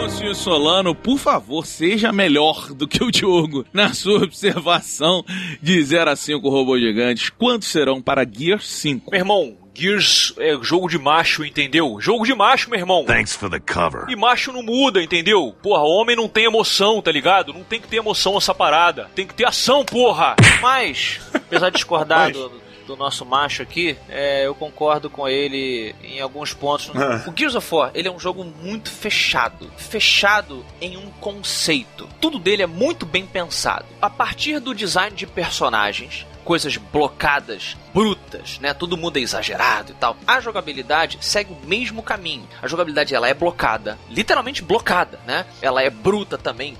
[0.04, 5.24] Afonso Solano, por favor, seja melhor do que o Diogo na sua observação
[5.62, 7.30] de 0 a 5 robôs gigantes.
[7.30, 9.10] Quantos serão para Gear 5?
[9.10, 11.96] Meu irmão, Gears é jogo de macho, entendeu?
[12.00, 13.06] Jogo de macho, meu irmão.
[13.06, 14.04] Thanks for the cover.
[14.10, 15.56] E macho não muda, entendeu?
[15.62, 17.54] Porra, homem não tem emoção, tá ligado?
[17.54, 19.08] Não tem que ter emoção essa parada.
[19.14, 20.36] Tem que ter ação, porra!
[20.60, 22.52] Mas, apesar de discordar do,
[22.86, 26.90] do nosso macho aqui, é, eu concordo com ele em alguns pontos.
[27.26, 29.70] O Gears of War, ele é um jogo muito fechado.
[29.76, 32.08] Fechado em um conceito.
[32.20, 33.86] Tudo dele é muito bem pensado.
[34.00, 38.74] A partir do design de personagens, coisas blocadas, brutas, né?
[38.74, 40.16] Todo mundo é exagerado e tal.
[40.26, 42.46] A jogabilidade segue o mesmo caminho.
[42.62, 45.46] A jogabilidade ela é blocada, literalmente blocada, né?
[45.62, 46.76] Ela é bruta também.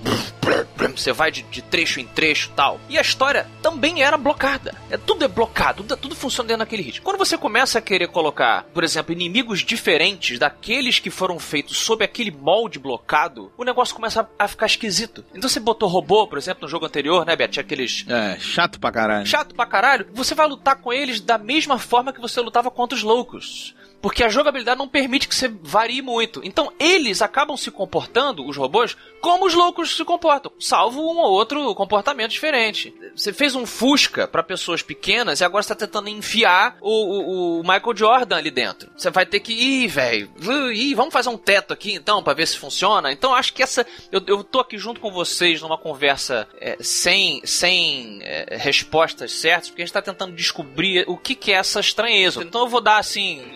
[0.95, 2.79] Você vai de, de trecho em trecho tal.
[2.87, 4.75] E a história também era blocada.
[4.91, 7.03] É, tudo é blocado, tudo, tudo funciona dentro daquele ritmo.
[7.03, 12.03] Quando você começa a querer colocar, por exemplo, inimigos diferentes daqueles que foram feitos sob
[12.05, 15.25] aquele molde blocado, o negócio começa a, a ficar esquisito.
[15.33, 17.53] Então você botou robô, por exemplo, no jogo anterior, né, Beto?
[17.53, 19.25] Tinha aqueles É, chato pra caralho.
[19.25, 22.95] chato pra caralho, você vai lutar com eles da mesma forma que você lutava contra
[22.95, 23.73] os loucos.
[24.05, 26.39] Porque a jogabilidade não permite que você varie muito.
[26.43, 31.31] Então eles acabam se comportando, os robôs, como os loucos se comportam, salvo um ou
[31.31, 32.93] outro comportamento diferente.
[33.15, 37.63] Você fez um Fusca para pessoas pequenas e agora está tentando enfiar o, o, o,
[37.63, 38.91] Michael Jordan ali dentro.
[38.95, 40.29] Você vai ter que ir, velho.
[40.71, 43.11] Ih, vamos fazer um teto aqui então para ver se funciona.
[43.11, 47.41] Então acho que essa eu, eu tô aqui junto com vocês numa conversa é, sem
[47.43, 51.79] sem é, respostas certas, porque a gente tá tentando descobrir o que, que é essa
[51.79, 52.43] estranheza.
[52.43, 53.51] Então eu vou dar assim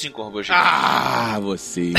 [0.00, 0.66] 2.5 robôs gigantes.
[0.66, 1.94] Ah, vocês.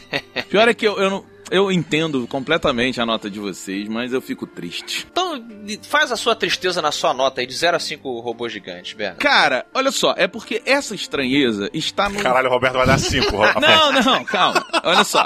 [0.48, 1.24] Pior é que eu, eu não.
[1.50, 5.06] Eu entendo completamente a nota de vocês, mas eu fico triste.
[5.10, 5.42] Então,
[5.82, 9.16] faz a sua tristeza na sua nota aí de 0 a 5 robôs gigantes, Berna.
[9.16, 12.20] Cara, olha só, é porque essa estranheza está no.
[12.20, 13.26] Caralho, o Roberto vai dar 5,
[13.60, 14.64] Não, não, calma.
[14.84, 15.24] Olha só.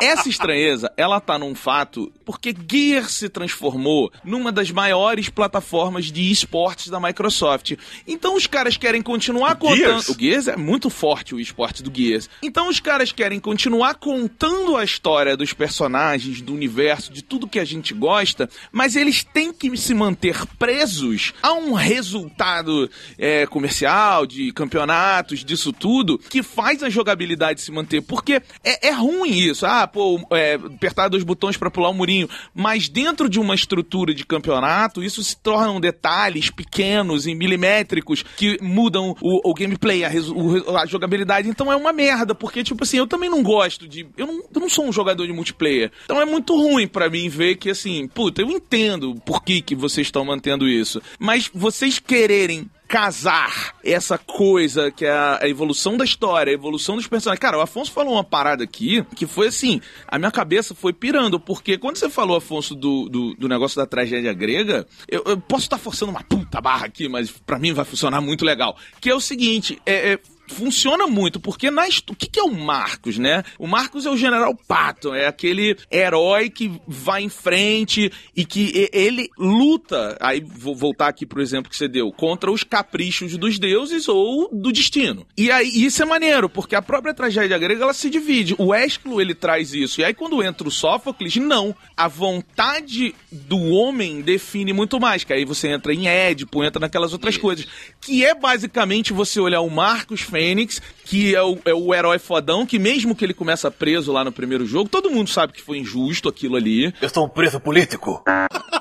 [0.00, 6.30] Essa estranheza, ela tá num fato porque Gear se transformou numa das maiores plataformas de
[6.30, 7.74] esportes da Microsoft.
[8.06, 9.76] Então os caras querem continuar contando.
[9.76, 10.08] Gears?
[10.08, 12.28] O Gears é muito forte o esporte do Gears.
[12.42, 17.58] Então os caras querem continuar contando a história dos personagens, do universo, de tudo que
[17.58, 24.26] a gente gosta, mas eles têm que se manter presos a um resultado é, comercial,
[24.26, 28.00] de campeonatos, disso tudo, que faz a jogabilidade se manter.
[28.02, 29.66] Porque é, é ruim isso.
[29.66, 32.28] Ah, pô, é, apertar dois botões para pular o murinho.
[32.54, 38.58] Mas dentro de uma estrutura de campeonato, isso se tornam detalhes pequenos e milimétricos que
[38.62, 41.48] mudam o, o gameplay, a, o, a, jogabilidade.
[41.48, 44.06] Então é uma merda, porque, tipo assim, eu também não gosto de.
[44.16, 45.90] Eu não, eu não sou um jogador de multiplayer.
[46.04, 49.74] Então é muito ruim para mim ver que, assim, puta, eu entendo por que, que
[49.74, 51.02] vocês estão mantendo isso.
[51.18, 57.06] Mas vocês quererem casar essa coisa que é a evolução da história, a evolução dos
[57.06, 57.40] personagens.
[57.40, 61.40] Cara, o Afonso falou uma parada aqui que foi assim, a minha cabeça foi pirando,
[61.40, 65.64] porque quando você falou, Afonso, do, do, do negócio da tragédia grega, eu, eu posso
[65.64, 68.76] estar forçando uma puta barra aqui, mas para mim vai funcionar muito legal.
[69.00, 70.18] Que é o seguinte, é, é
[70.52, 73.42] funciona muito, porque na o que, que é o Marcos, né?
[73.58, 78.88] O Marcos é o General Patton, é aquele herói que vai em frente e que
[78.92, 83.58] ele luta, aí vou voltar aqui pro exemplo que você deu, contra os caprichos dos
[83.58, 85.26] deuses ou do destino.
[85.36, 88.54] E aí isso é maneiro, porque a própria tragédia grega ela se divide.
[88.58, 90.00] O Ésquilo ele traz isso.
[90.00, 91.74] E aí quando entra o Sófocles, não.
[91.96, 97.12] A vontade do homem define muito mais, que aí você entra em Édipo, entra naquelas
[97.12, 97.66] outras coisas,
[98.00, 102.66] que é basicamente você olhar o Marcos Fênix, que é o, é o herói fodão,
[102.66, 105.78] que mesmo que ele começa preso lá no primeiro jogo, todo mundo sabe que foi
[105.78, 106.92] injusto aquilo ali.
[107.00, 108.24] Eu sou um preso político.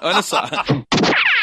[0.02, 0.42] Olha só.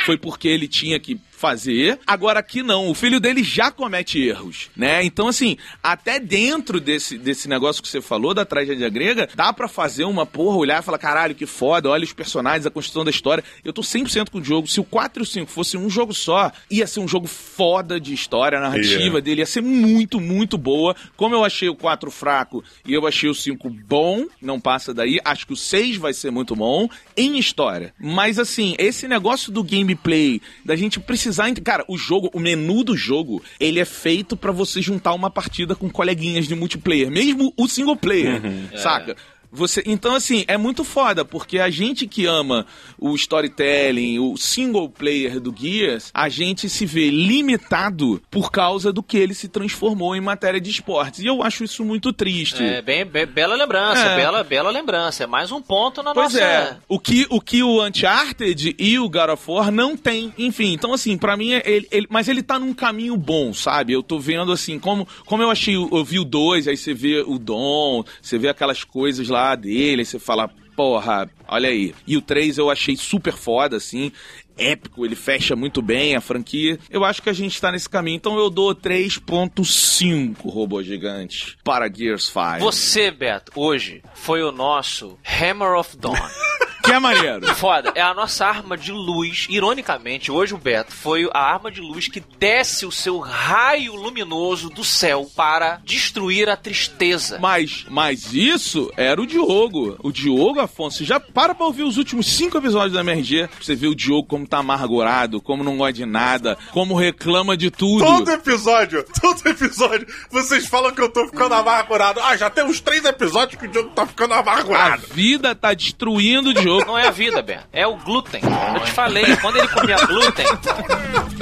[0.04, 2.00] Foi porque ele tinha que fazer.
[2.06, 5.04] Agora aqui não, o filho dele já comete erros, né?
[5.04, 9.68] Então assim, até dentro desse, desse negócio que você falou da tragédia grega, dá para
[9.68, 13.10] fazer uma porra, olhar e falar, caralho, que foda, olha os personagens, a construção da
[13.10, 13.44] história.
[13.64, 14.66] Eu tô 100% com o jogo.
[14.66, 18.00] Se o 4 e o 5 fosse um jogo só, ia ser um jogo foda
[18.00, 19.20] de história, a narrativa yeah.
[19.20, 20.96] dele ia ser muito, muito boa.
[21.16, 25.20] Como eu achei o 4 fraco e eu achei o 5 bom, não passa daí.
[25.24, 27.94] Acho que o 6 vai ser muito bom em história.
[27.98, 31.52] Mas assim, esse negócio do gameplay, da gente precisar precisar.
[31.62, 35.74] Cara, o jogo, o menu do jogo, ele é feito para você juntar uma partida
[35.74, 38.68] com coleguinhas de multiplayer, mesmo o single player, uhum.
[38.76, 39.12] saca?
[39.12, 39.37] É.
[39.50, 42.66] Você, então, assim, é muito foda, porque a gente que ama
[42.98, 49.02] o storytelling, o single player do Gears, a gente se vê limitado por causa do
[49.02, 51.20] que ele se transformou em matéria de esportes.
[51.20, 52.62] E eu acho isso muito triste.
[52.62, 54.16] É, bem, bem bela lembrança, é.
[54.16, 55.24] bela, bela lembrança.
[55.24, 56.44] É mais um ponto na pois nossa...
[56.44, 56.76] é.
[56.86, 60.32] O que, o que o Uncharted e o God of War não tem.
[60.36, 63.92] Enfim, então, assim, para mim, é ele, ele, mas ele tá num caminho bom, sabe?
[63.92, 67.24] Eu tô vendo, assim, como, como eu achei, eu vi o 2, aí você vê
[67.26, 71.94] o Dom, você vê aquelas coisas lá lá dele, você fala, porra, olha aí.
[72.06, 74.10] E o 3 eu achei super foda, assim.
[74.56, 76.78] Épico, ele fecha muito bem a franquia.
[76.90, 78.16] Eu acho que a gente tá nesse caminho.
[78.16, 82.58] Então eu dou 3.5 robô gigante para Gears 5.
[82.58, 86.14] Você, Beto, hoje foi o nosso Hammer of Dawn.
[86.88, 87.54] que é maneiro.
[87.54, 89.46] Foda, é a nossa arma de luz.
[89.50, 94.70] Ironicamente, hoje o Beto foi a arma de luz que desce o seu raio luminoso
[94.70, 97.38] do céu para destruir a tristeza.
[97.40, 99.98] Mas, mas isso era o Diogo.
[100.02, 103.48] O Diogo, Afonso, já para pra ouvir os últimos cinco episódios da MRG.
[103.48, 107.56] Pra você ver o Diogo como tá amargurado, como não gosta de nada, como reclama
[107.56, 108.04] de tudo.
[108.04, 112.20] Todo episódio, todo episódio, vocês falam que eu tô ficando amargurado.
[112.20, 115.04] Ah, já tem uns três episódios que o Diogo tá ficando amargurado.
[115.10, 117.58] A vida tá destruindo o Diogo não é a vida, Ben.
[117.72, 118.40] É o glúten.
[118.74, 120.46] Eu te falei, quando ele comia glúten,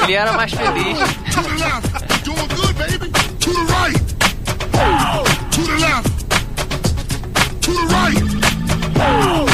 [0.03, 0.99] ele era mais feliz.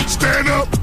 [0.07, 0.82] Stand up.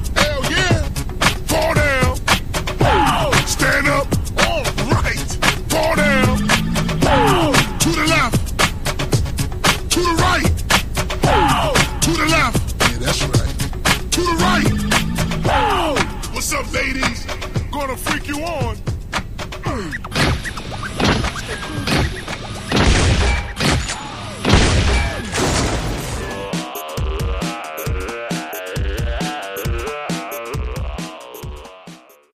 [17.80, 18.89] gonna freak you on.